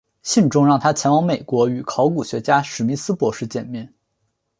[0.23, 3.93] 信中让他前往美国与考古学家史密斯博士见面。